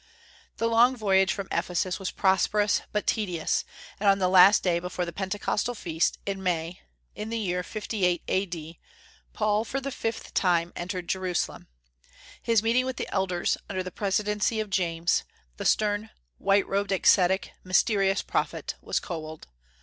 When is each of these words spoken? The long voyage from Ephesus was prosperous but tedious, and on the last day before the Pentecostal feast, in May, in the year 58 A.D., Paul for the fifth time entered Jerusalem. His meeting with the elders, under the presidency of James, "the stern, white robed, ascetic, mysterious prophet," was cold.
The 0.57 0.65
long 0.67 0.95
voyage 0.97 1.31
from 1.31 1.47
Ephesus 1.51 1.99
was 1.99 2.09
prosperous 2.09 2.81
but 2.91 3.05
tedious, 3.05 3.63
and 3.99 4.09
on 4.09 4.17
the 4.17 4.27
last 4.29 4.63
day 4.63 4.79
before 4.79 5.05
the 5.05 5.13
Pentecostal 5.13 5.75
feast, 5.75 6.17
in 6.25 6.41
May, 6.41 6.81
in 7.13 7.29
the 7.29 7.37
year 7.37 7.61
58 7.61 8.23
A.D., 8.27 8.79
Paul 9.33 9.63
for 9.63 9.79
the 9.79 9.91
fifth 9.91 10.33
time 10.33 10.73
entered 10.75 11.07
Jerusalem. 11.07 11.67
His 12.41 12.63
meeting 12.63 12.87
with 12.87 12.97
the 12.97 13.13
elders, 13.13 13.59
under 13.69 13.83
the 13.83 13.91
presidency 13.91 14.59
of 14.59 14.71
James, 14.71 15.23
"the 15.57 15.65
stern, 15.65 16.09
white 16.39 16.67
robed, 16.67 16.91
ascetic, 16.91 17.51
mysterious 17.63 18.23
prophet," 18.23 18.73
was 18.81 18.99
cold. 18.99 19.45